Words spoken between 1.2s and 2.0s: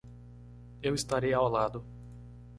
ao lado.